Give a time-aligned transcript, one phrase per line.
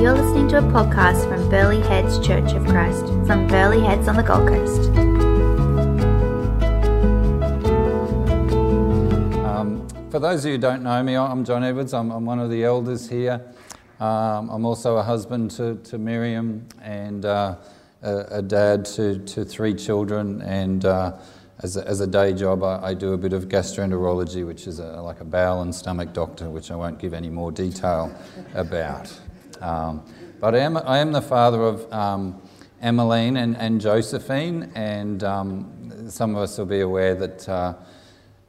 [0.00, 4.14] You're listening to a podcast from Burleigh Heads Church of Christ from Burleigh Heads on
[4.14, 4.90] the Gold Coast.
[9.44, 11.92] Um, for those of you who don't know me, I'm John Edwards.
[11.94, 13.44] I'm, I'm one of the elders here.
[13.98, 17.56] Um, I'm also a husband to, to Miriam and uh,
[18.02, 20.42] a, a, dad to, to three children.
[20.42, 21.18] And uh,
[21.58, 24.78] as, a, as a day job, I, I, do a bit of gastroenterology, which is
[24.78, 28.16] a, like a bowel and stomach doctor, which I won't give any more detail
[28.54, 29.12] about.
[29.60, 30.02] Um,
[30.40, 32.40] but I am, I am the father of um,
[32.80, 37.48] Emmeline and, and Josephine, and um, some of us will be aware that.
[37.48, 37.74] Uh,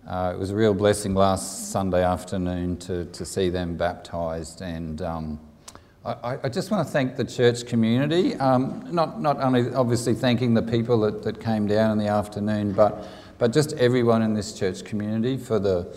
[0.08, 5.04] uh, it was a real blessing last Sunday afternoon to, to see them baptised, and
[5.04, 5.40] um,
[6.04, 8.34] I, I, just want to thank the church community.
[8.36, 12.72] Um, not, not only obviously thanking the people that, that came down in the afternoon,
[12.72, 13.06] but,
[13.38, 15.94] but just everyone in this church community for the,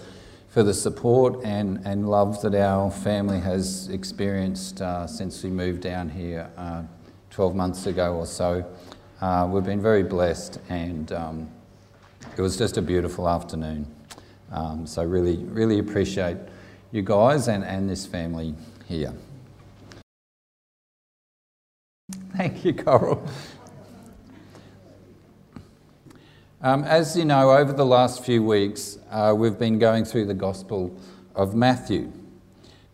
[0.53, 5.81] for the support and, and love that our family has experienced uh, since we moved
[5.81, 6.83] down here uh,
[7.31, 8.63] 12 months ago or so.
[9.23, 11.51] Uh, we've been very blessed, and um,
[12.37, 13.87] it was just a beautiful afternoon.
[14.51, 16.37] Um, so really, really appreciate
[16.91, 18.55] you guys and, and this family
[18.87, 19.15] here.
[22.37, 23.27] Thank you, Coral.
[26.65, 30.35] Um, as you know, over the last few weeks, uh, we've been going through the
[30.35, 30.97] Gospel
[31.35, 32.13] of Matthew.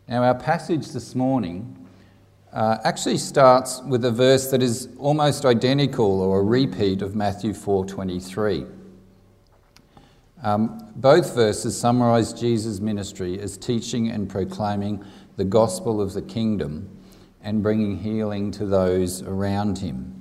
[0.09, 1.77] Now, our passage this morning
[2.51, 7.53] uh, actually starts with a verse that is almost identical or a repeat of Matthew
[7.53, 8.67] 4:23.
[10.43, 15.05] Um, both verses summarize Jesus' ministry as teaching and proclaiming
[15.37, 16.89] the gospel of the kingdom
[17.43, 20.18] and bringing healing to those around him.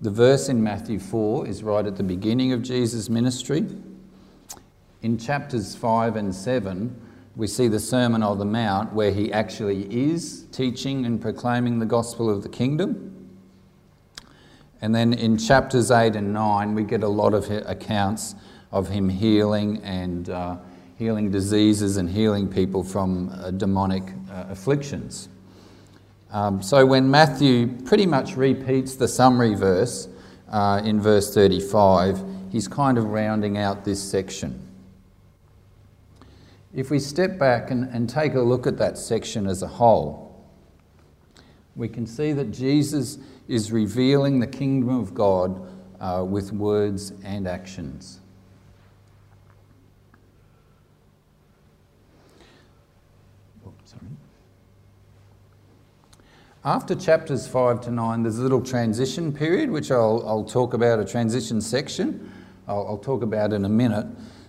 [0.00, 3.66] The verse in Matthew 4 is right at the beginning of Jesus' ministry.
[5.02, 7.02] In chapters 5 and 7,
[7.34, 11.86] we see the Sermon on the Mount where he actually is teaching and proclaiming the
[11.86, 13.28] gospel of the kingdom.
[14.80, 18.36] And then in chapters 8 and 9, we get a lot of accounts
[18.70, 20.58] of him healing and uh,
[20.96, 25.28] healing diseases and healing people from uh, demonic uh, afflictions.
[26.30, 30.08] Um, so when Matthew pretty much repeats the summary verse
[30.50, 34.62] uh, in verse 35, he's kind of rounding out this section.
[36.74, 40.46] If we step back and, and take a look at that section as a whole,
[41.76, 45.66] we can see that Jesus is revealing the kingdom of God
[45.98, 48.20] uh, with words and actions.
[56.68, 61.00] After chapters 5 to 9, there's a little transition period, which I'll, I'll talk about,
[61.00, 62.30] a transition section.
[62.66, 64.06] I'll, I'll talk about in a minute.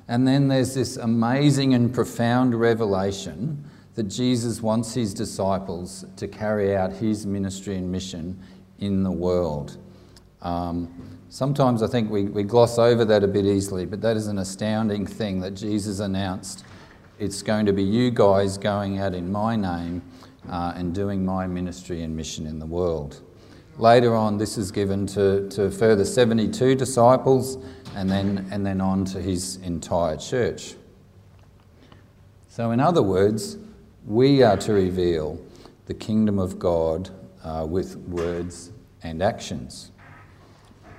[0.09, 3.63] And then there's this amazing and profound revelation
[3.95, 8.37] that Jesus wants his disciples to carry out his ministry and mission
[8.79, 9.77] in the world.
[10.41, 10.93] Um,
[11.29, 14.39] sometimes I think we, we gloss over that a bit easily, but that is an
[14.39, 16.65] astounding thing that Jesus announced.
[17.17, 20.01] It's going to be you guys going out in my name
[20.47, 23.21] uh, and doing my ministry and mission in the world.
[23.77, 27.57] Later on, this is given to, to further 72 disciples
[27.95, 30.75] and then, and then on to his entire church.
[32.49, 33.57] So, in other words,
[34.05, 35.39] we are to reveal
[35.85, 37.09] the kingdom of God
[37.43, 39.91] uh, with words and actions.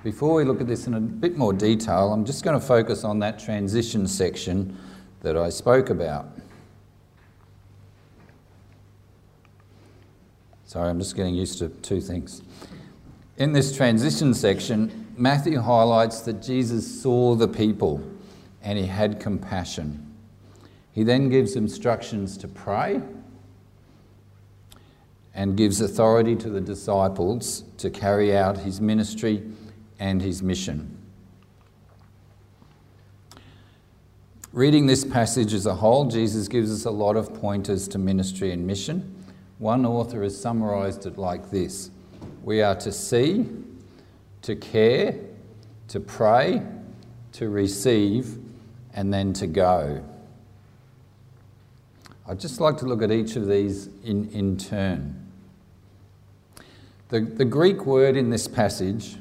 [0.03, 3.05] Before we look at this in a bit more detail, I'm just going to focus
[3.05, 4.79] on that transition section
[5.21, 6.40] that I spoke about.
[10.71, 12.43] Sorry, I'm just getting used to two things.
[13.39, 18.01] In this transition section, Matthew highlights that Jesus saw the people
[18.63, 20.15] and he had compassion.
[20.93, 23.03] He then gives instructions to pray
[25.35, 29.43] and gives authority to the disciples to carry out his ministry
[29.99, 30.97] and his mission.
[34.53, 38.53] Reading this passage as a whole, Jesus gives us a lot of pointers to ministry
[38.53, 39.17] and mission.
[39.61, 41.91] One author has summarized it like this
[42.43, 43.47] We are to see,
[44.41, 45.17] to care,
[45.89, 46.63] to pray,
[47.33, 48.39] to receive,
[48.95, 50.03] and then to go.
[52.27, 55.27] I'd just like to look at each of these in, in turn.
[57.11, 59.17] The, the Greek word in this passage,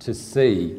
[0.00, 0.78] to see,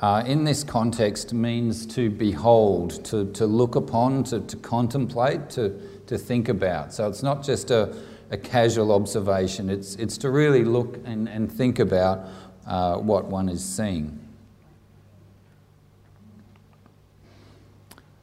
[0.00, 5.80] uh, in this context means to behold, to, to look upon, to, to contemplate, to,
[6.06, 6.92] to think about.
[6.92, 7.96] So it's not just a,
[8.30, 9.70] a casual observation.
[9.70, 12.26] It's, it's to really look and, and think about
[12.66, 14.18] uh, what one is seeing.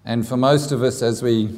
[0.06, 1.50] And for most of us, as we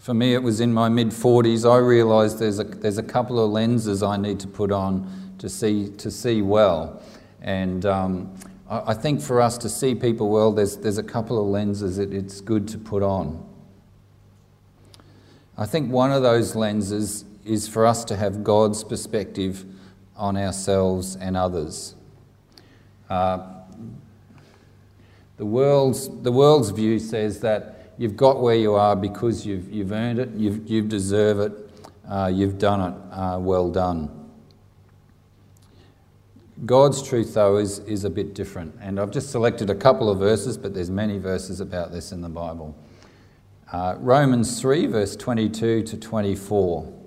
[0.00, 1.70] For me, it was in my mid 40s.
[1.70, 5.06] I realised there's a, there's a couple of lenses I need to put on
[5.38, 7.02] to see, to see well.
[7.42, 8.34] And um,
[8.68, 11.98] I, I, think for us to see people well, there's, there's a couple of lenses
[11.98, 13.46] that it's good to put on.
[15.58, 19.64] I think one of those lenses is for us to have God's perspective
[20.16, 21.94] on ourselves and others.
[23.08, 23.46] Uh,
[25.36, 29.92] the, world's, the world's view says that You've got where you are because you've, you've
[29.92, 31.52] earned it, you've, you deserve it,
[32.08, 34.30] uh, you've done it, uh, well done.
[36.64, 38.74] God's truth, though, is, is a bit different.
[38.80, 42.22] And I've just selected a couple of verses, but there's many verses about this in
[42.22, 42.74] the Bible.
[43.70, 46.99] Uh, Romans 3, verse 22 to 24.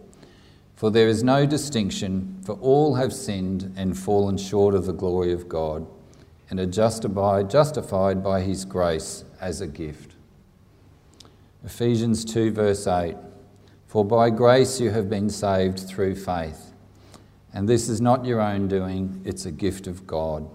[0.84, 5.32] For there is no distinction, for all have sinned and fallen short of the glory
[5.32, 5.88] of God,
[6.50, 10.16] and are justified, justified by his grace as a gift.
[11.64, 13.16] Ephesians 2, verse 8
[13.88, 16.74] For by grace you have been saved through faith.
[17.54, 20.50] And this is not your own doing, it's a gift of God,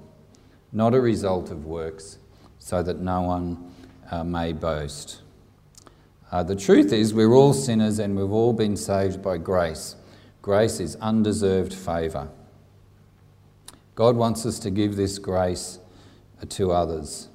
[0.73, 2.19] not a result of works,
[2.59, 3.73] so that no one
[4.11, 5.23] uh, may boast.
[6.31, 9.97] Uh, the truth is, we're all sinners and we've all been saved by grace.
[10.49, 12.27] Grace is undeserved favour.
[13.95, 15.79] God wants us to give this grace
[16.41, 17.29] uh, to others.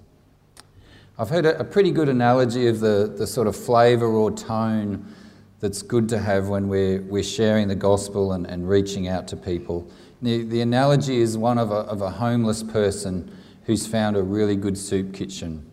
[1.19, 5.13] I've heard a, pretty good analogy of the, the sort of flavour or tone
[5.60, 9.38] that's good to have when we're, we're sharing the gospel and, and reaching out to
[9.38, 9.88] people.
[10.24, 13.31] The, the analogy is one of a, of a homeless person
[13.66, 15.63] who's found a really good soup kitchen.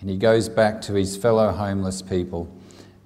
[0.00, 2.56] And he goes back to his fellow homeless people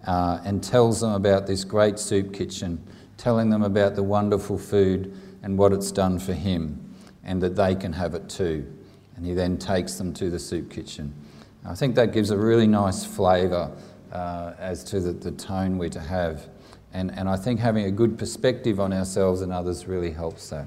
[0.07, 2.85] uh, and tells them about this great soup kitchen,
[3.19, 6.95] telling them about the wonderful food and what it's done for him,
[7.25, 8.67] and that they can have it too.
[9.17, 11.13] And he then takes them to the soup kitchen.
[11.67, 13.71] I think that gives a really nice flavour
[14.13, 16.49] uh, as to the, the tone we're to have.
[16.95, 20.67] And, and I think having a good perspective on ourselves and others really helps that.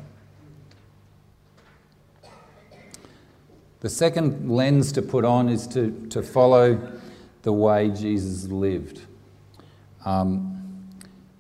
[3.79, 6.99] The second lens to put on is to, to follow
[7.41, 9.01] the way Jesus lived.
[10.05, 10.50] Um,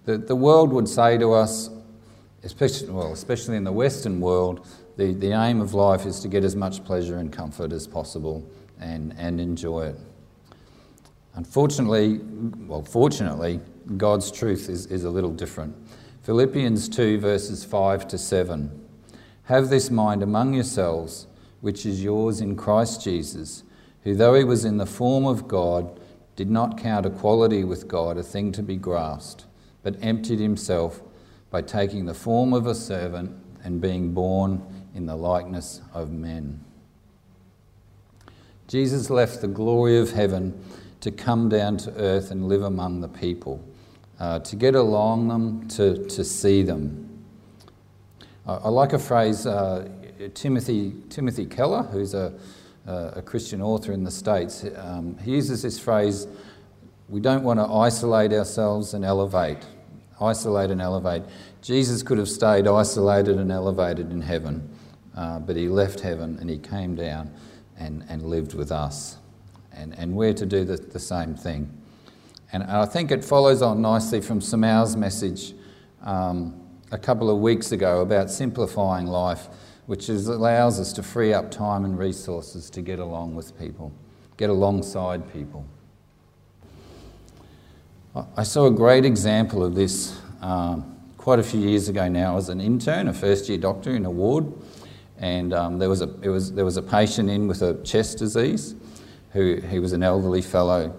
[0.05, 1.69] the, the world would say to us,
[2.43, 4.67] especially, well, especially in the Western world,
[4.97, 8.47] the, the aim of life is to get as much pleasure and comfort as possible
[8.79, 9.95] and, and enjoy it.
[11.35, 12.19] Unfortunately,
[12.67, 13.61] well, fortunately,
[13.97, 15.75] God's truth is, is a little different.
[16.23, 18.81] Philippians 2, verses 5 to 7.
[19.45, 21.27] Have this mind among yourselves,
[21.61, 23.63] which is yours in Christ Jesus,
[24.03, 25.99] who, though he was in the form of God,
[26.35, 29.45] did not count equality with God a thing to be grasped,
[29.83, 31.01] but emptied himself
[31.49, 34.61] by taking the form of a servant and being born
[34.95, 36.63] in the likeness of men.
[38.67, 40.63] Jesus left the glory of heaven
[41.01, 43.63] to come down to earth and live among the people,
[44.19, 47.23] uh, to get along them, to, to see them.
[48.45, 49.89] I, I like a phrase, uh,
[50.33, 52.33] Timothy, Timothy Keller, who's a,
[52.85, 56.27] a Christian author in the States, um, he uses this phrase
[57.11, 59.57] we don't want to isolate ourselves and elevate.
[60.21, 61.23] Isolate and elevate.
[61.61, 64.69] Jesus could have stayed isolated and elevated in heaven,
[65.15, 67.29] uh, but he left heaven and he came down
[67.77, 69.17] and, and lived with us.
[69.73, 71.69] And, and we're to do the, the same thing.
[72.53, 75.53] And I think it follows on nicely from Samal's message
[76.03, 79.49] um, a couple of weeks ago about simplifying life,
[79.85, 83.91] which is, allows us to free up time and resources to get along with people,
[84.37, 85.65] get alongside people.
[88.13, 92.49] I saw a great example of this um, quite a few years ago now as
[92.49, 94.51] an intern, a first year doctor in a ward
[95.17, 98.75] and um, there, was a, was, there was a patient in with a chest disease
[99.31, 100.93] who he was an elderly fellow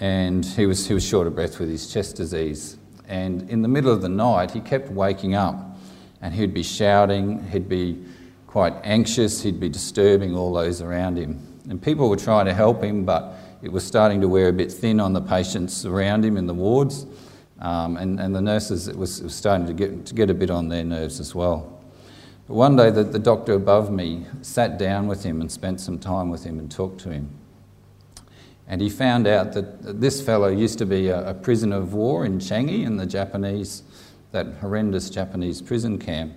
[0.00, 2.78] and he was, he was short of breath with his chest disease.
[3.06, 5.78] And in the middle of the night, he kept waking up
[6.20, 8.04] and he'd be shouting, he'd be
[8.48, 11.46] quite anxious, he'd be disturbing all those around him.
[11.70, 14.70] And people were trying to help him, but it was starting to wear a bit
[14.70, 17.06] thin on the patients around him in the wards.
[17.60, 20.34] Um, and, and the nurses, it was, it was starting to get, to get a
[20.34, 21.82] bit on their nerves as well.
[22.46, 25.98] But one day, the, the doctor above me sat down with him and spent some
[25.98, 27.30] time with him and talked to him.
[28.68, 32.26] And he found out that this fellow used to be a, a prisoner of war
[32.26, 33.82] in Changi in the Japanese,
[34.32, 36.34] that horrendous Japanese prison camp.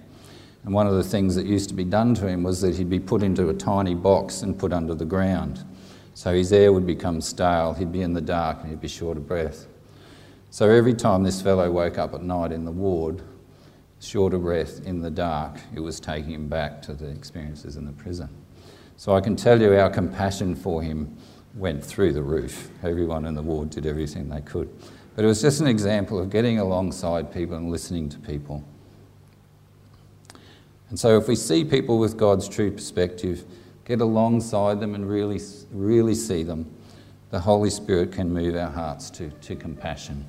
[0.64, 2.90] And one of the things that used to be done to him was that he'd
[2.90, 5.66] be put into a tiny box and put under the ground.
[6.18, 9.18] So his air would become stale, he'd be in the dark, and he'd be short
[9.18, 9.68] of breath.
[10.50, 13.22] So every time this fellow woke up at night in the ward,
[14.00, 17.86] short of breath in the dark, it was taking him back to the experiences in
[17.86, 18.30] the prison.
[18.96, 21.16] So I can tell you our compassion for him
[21.54, 22.72] went through the roof.
[22.82, 24.76] Everyone in the ward did everything they could.
[25.16, 28.64] But it was just an example of getting alongside people and listening to people.
[30.90, 33.46] And so, if we see people with God's true perspective,
[33.88, 35.40] get alongside them and really,
[35.72, 36.70] really see them,
[37.30, 40.26] the Holy Spirit can move our hearts to, to compassion.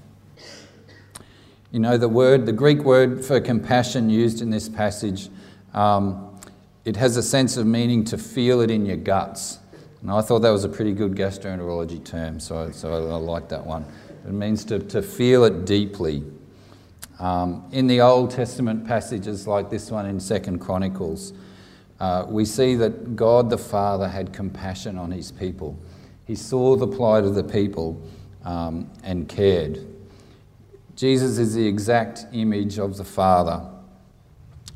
[1.72, 5.28] You know, the word, the Greek word for compassion used in this passage,
[5.74, 6.38] um,
[6.84, 9.58] it has a sense of meaning to feel it in your guts.
[10.02, 13.48] And I thought that was a pretty good gastroenterology term, so, so I, I like
[13.48, 13.84] that one.
[14.24, 16.22] It means to, to feel it deeply.
[17.18, 21.32] Um, in the Old Testament passages like this one in Second Chronicles,
[22.00, 25.78] uh, we see that God the Father had compassion on his people.
[26.26, 28.00] He saw the plight of the people
[28.44, 29.84] um, and cared.
[30.94, 33.64] Jesus is the exact image of the Father,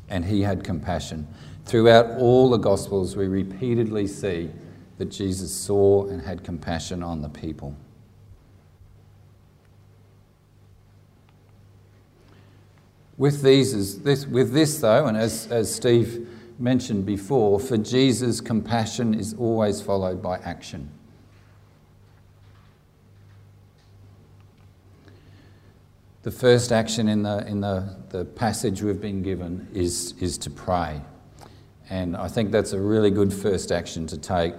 [0.09, 1.27] and he had compassion.
[1.65, 4.49] Throughout all the Gospels, we repeatedly see
[4.97, 7.75] that Jesus saw and had compassion on the people.
[13.17, 16.27] With, these, this, with this, though, and as, as Steve
[16.59, 20.89] mentioned before, for Jesus, compassion is always followed by action.
[26.23, 30.49] The first action in the, in the, the passage we've been given is, is to
[30.49, 31.01] pray.
[31.89, 34.53] And I think that's a really good first action to take.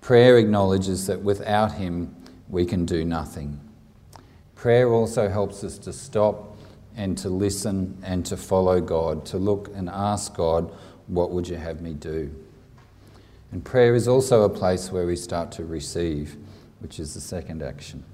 [0.00, 2.14] Prayer acknowledges that without Him,
[2.48, 3.60] we can do nothing.
[4.54, 6.56] Prayer also helps us to stop
[6.96, 10.72] and to listen and to follow God, to look and ask God,
[11.10, 12.30] What would you have me do?
[13.50, 16.36] And prayer is also a place where we start to receive,
[16.78, 18.04] which is the second action.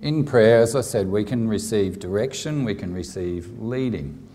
[0.00, 4.28] In prayer, as I said, we can receive direction, we can receive leading.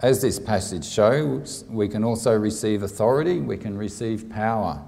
[0.00, 4.82] As this passage shows, we can also receive authority, we can receive power.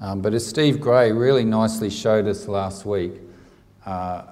[0.00, 3.20] Um, but as Steve Gray really nicely showed us last week,
[3.84, 4.22] uh,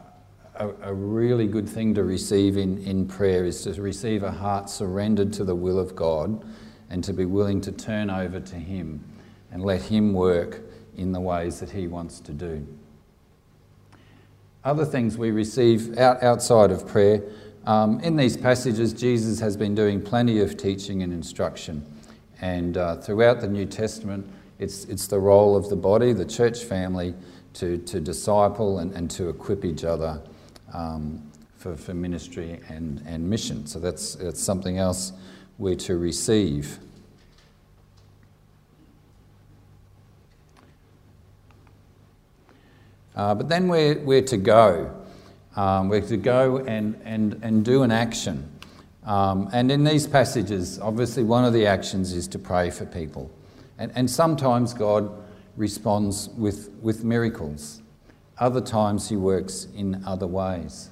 [0.58, 4.70] a, a, really good thing to receive in, in prayer is to receive a heart
[4.70, 6.44] surrendered to the will of God
[6.90, 9.04] and to be willing to turn over to Him
[9.50, 10.62] and let Him work
[10.96, 12.66] in the ways that He wants to do.
[14.64, 17.22] Other things we receive out, outside of prayer.
[17.66, 21.84] Um, in these passages, Jesus has been doing plenty of teaching and instruction.
[22.40, 26.64] And uh, throughout the New Testament, it's, it's the role of the body, the church
[26.64, 27.14] family,
[27.54, 30.20] to, to disciple and, and to equip each other
[30.73, 33.66] um, for, for ministry and, and mission.
[33.66, 35.12] So that's, that's something else
[35.58, 36.78] we're to receive.
[43.14, 44.94] Uh, but then we're, we're to go.
[45.56, 48.50] Um, we're to go and, and, and do an action.
[49.04, 53.30] Um, and in these passages, obviously, one of the actions is to pray for people.
[53.78, 55.11] And, and sometimes God
[55.56, 57.80] responds with, with miracles,
[58.38, 60.90] other times, He works in other ways.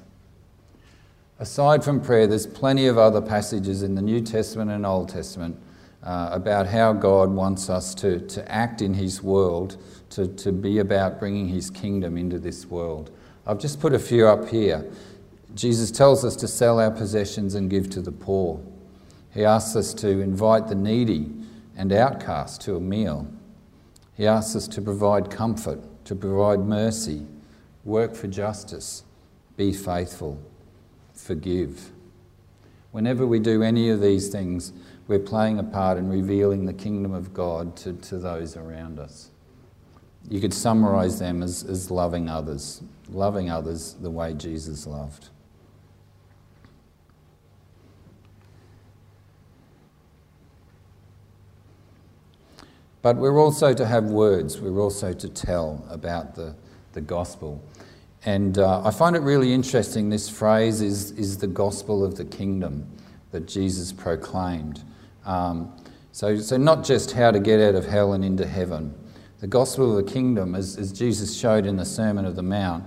[1.39, 5.61] Aside from prayer, there's plenty of other passages in the New Testament and Old Testament
[6.03, 9.77] uh, about how God wants us to, to act in His world,
[10.11, 13.11] to, to be about bringing His kingdom into this world.
[13.47, 14.91] I've just put a few up here.
[15.55, 18.61] Jesus tells us to sell our possessions and give to the poor.
[19.33, 21.31] He asks us to invite the needy
[21.77, 23.27] and outcast to a meal.
[24.17, 27.27] He asks us to provide comfort, to provide mercy,
[27.85, 29.05] work for justice,
[29.57, 30.41] be faithful,
[31.13, 31.91] forgive.
[32.93, 34.73] Whenever we do any of these things,
[35.07, 39.31] we're playing a part in revealing the kingdom of God to, to those around us.
[40.29, 45.29] You could summarize them as, as loving others, loving others the way Jesus loved.
[53.03, 56.57] But we're also to have words, we're also to tell about the,
[56.95, 57.63] the gospel.
[58.27, 62.25] And uh, I find it really interesting this phrase is, is the gospel of the
[62.25, 62.87] kingdom
[63.33, 64.83] that Jesus proclaimed.
[65.27, 65.73] Um,
[66.13, 68.95] so, so, not just how to get out of hell and into heaven.
[69.41, 72.85] The gospel of the kingdom, as, as Jesus showed in the Sermon of the Mount,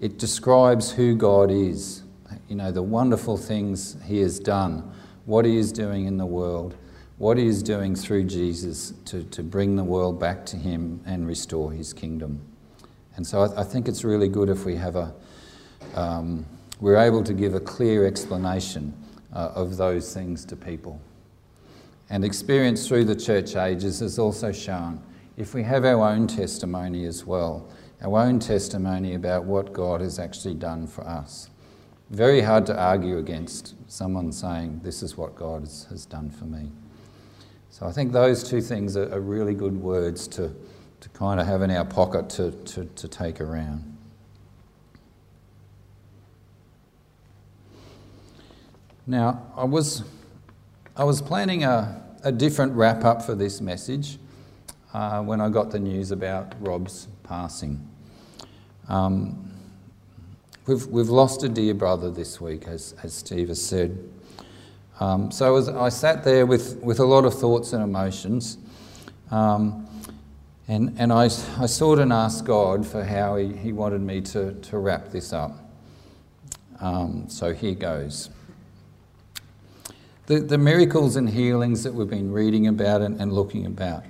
[0.00, 2.02] it describes who God is,
[2.48, 4.92] you know, the wonderful things He has done,
[5.24, 6.76] what He is doing in the world,
[7.18, 11.26] what he is doing through Jesus to, to bring the world back to him and
[11.26, 12.40] restore his kingdom.
[13.16, 15.14] And so I, I think it's really good if we have a,
[15.94, 16.44] um,
[16.80, 18.92] we're able to give a clear explanation
[19.32, 21.00] uh, of those things to people.
[22.10, 25.02] And experience through the church ages has also shown
[25.36, 27.68] if we have our own testimony as well,
[28.02, 31.50] our own testimony about what God has actually done for us.
[32.10, 36.70] Very hard to argue against someone saying, This is what God has, done for me.
[37.70, 40.54] So I think those two things are really good words to,
[41.04, 43.94] to kind of have in our pocket to, to, to take around.
[49.06, 50.02] Now, I was,
[50.96, 54.16] I was planning a, a different wrap up for this message
[54.94, 57.86] uh, when I got the news about Rob's passing.
[58.88, 59.52] Um,
[60.64, 63.98] we've, we've lost a dear brother this week, as, as Steve has said.
[65.00, 68.56] Um, so as I sat there with, with a lot of thoughts and emotions,
[69.30, 69.86] um,
[70.66, 74.52] and, and I, I sought and asked God for how He, he wanted me to,
[74.52, 75.52] to wrap this up.
[76.80, 78.30] Um, so here goes.
[80.26, 84.04] The, the miracles and healings that we've been reading about and, and looking about,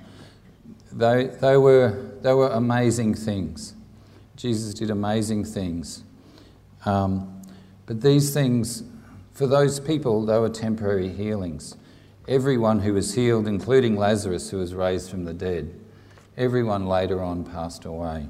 [0.93, 3.75] they, they, were, they were amazing things.
[4.37, 6.05] Jesus did amazing things.
[6.85, 7.43] Um,
[7.87, 8.85] but these things,
[9.33, 11.77] for those people, they were temporary healings.
[12.29, 15.79] Everyone who was healed, including Lazarus, who was raised from the dead,
[16.37, 18.29] everyone later on passed away.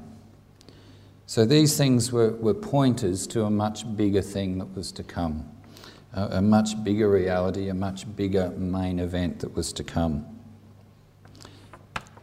[1.25, 5.49] So these things were, were pointers to a much bigger thing that was to come
[6.15, 10.25] a, a much bigger reality, a much bigger main event that was to come.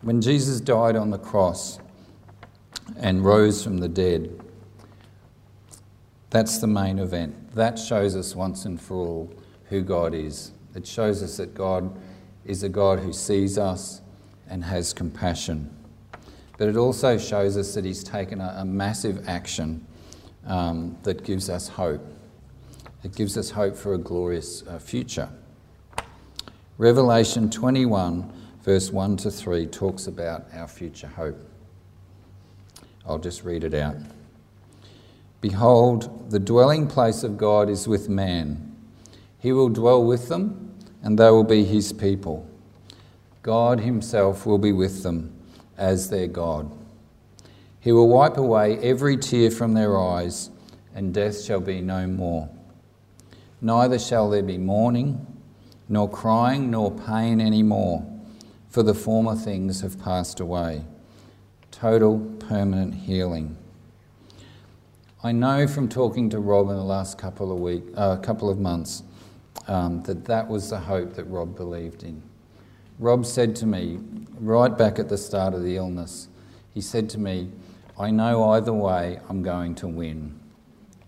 [0.01, 1.79] When Jesus died on the cross
[2.97, 4.41] and rose from the dead,
[6.31, 7.55] that's the main event.
[7.55, 9.35] That shows us once and for all
[9.69, 10.53] who God is.
[10.75, 11.95] It shows us that God
[12.45, 14.01] is a God who sees us
[14.53, 15.75] and has compassion.
[16.59, 19.87] But it also shows us that He's taken a, a massive action
[20.47, 22.07] um, that gives us hope.
[23.03, 25.31] It gives us hope for a glorious uh, future.
[26.77, 28.31] Revelation 21,
[28.63, 31.39] verse 1 to 3, talks about our future hope.
[33.07, 33.97] I'll just read it out.
[35.41, 38.77] Behold, the dwelling place of God is with man.
[39.39, 42.47] He will dwell with them, and they will be his people.
[43.43, 45.37] God himself will be with them
[45.77, 46.71] as their God.
[47.81, 50.51] He will wipe away every tear from their eyes,
[50.95, 52.49] and death shall be no more.
[53.61, 55.27] Neither shall there be mourning,
[55.89, 58.07] nor crying, nor pain any more,
[58.69, 60.85] for the former things have passed away.
[61.73, 63.57] Total, permanent healing.
[65.25, 68.59] I know from talking to Rob in the last couple of week, uh, couple of
[68.59, 69.03] months,
[69.67, 72.23] um, that that was the hope that Rob believed in.
[73.03, 73.99] Rob said to me,
[74.39, 76.29] right back at the start of the illness,
[76.73, 77.51] he said to me,
[77.99, 80.39] I know either way I'm going to win.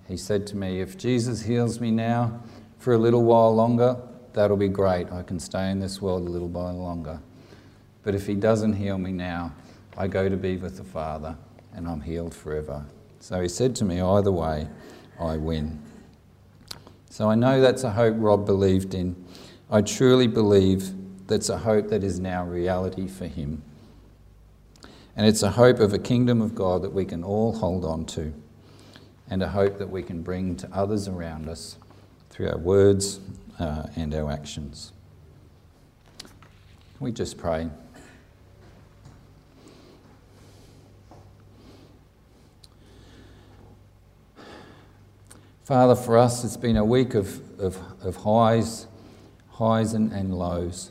[0.09, 2.43] He said to me, If Jesus heals me now
[2.79, 3.97] for a little while longer,
[4.33, 5.13] that'll be great.
[5.13, 7.21] I can stay in this world a little while longer.
[8.03, 9.55] But if He doesn't heal me now,
[9.97, 11.37] I go to be with the Father
[11.77, 12.85] and I'm healed forever.
[13.21, 14.67] So He said to me, Either way,
[15.21, 15.81] I win.
[17.09, 19.15] So I know that's a hope Rob believed in.
[19.71, 20.93] I truly believe
[21.27, 23.63] that's a hope that is now reality for him.
[25.17, 28.05] And it's a hope of a kingdom of God that we can all hold on
[28.07, 28.35] to
[29.31, 31.79] and a hope that we can bring to others around us
[32.31, 33.21] through our words
[33.59, 34.93] uh, and our actions.
[37.01, 37.71] We just pray.
[45.65, 48.87] Father, for us, it's been a week of, of, of highs,
[49.53, 50.91] highs and, and lows.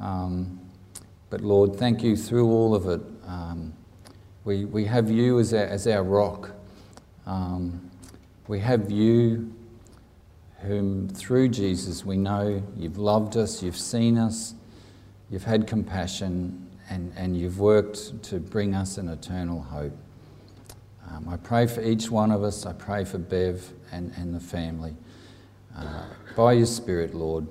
[0.00, 0.60] Um,
[1.30, 3.00] but Lord, thank you through all of it.
[3.26, 3.72] Um,
[4.44, 6.52] we, we have you as our, as our rock.
[7.26, 7.90] Um,
[8.46, 9.52] we have you,
[10.62, 14.54] whom through Jesus we know you've loved us, you've seen us,
[15.30, 19.96] you've had compassion, and, and you've worked to bring us an eternal hope.
[21.10, 22.66] Um, I pray for each one of us.
[22.66, 24.94] I pray for Bev and, and the family.
[25.76, 26.04] Uh,
[26.36, 27.46] by your Spirit, Lord,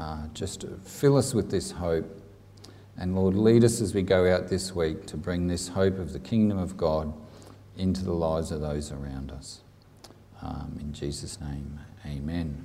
[0.00, 2.06] uh, just fill us with this hope.
[2.96, 6.14] And Lord, lead us as we go out this week to bring this hope of
[6.14, 7.12] the kingdom of God
[7.76, 9.60] into the lives of those around us.
[10.40, 12.64] Um, in Jesus' name, amen.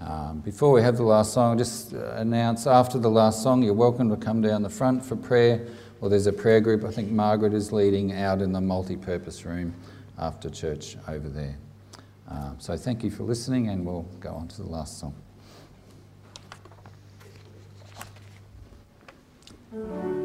[0.00, 3.62] Um, before we have the last song, I'll just uh, announce after the last song,
[3.62, 5.64] you're welcome to come down the front for prayer,
[6.00, 9.44] or there's a prayer group I think Margaret is leading out in the multi purpose
[9.44, 9.74] room
[10.18, 11.56] after church over there.
[12.28, 15.14] Um, so thank you for listening, and we'll go on to the last song.
[19.74, 20.17] Mm-hmm.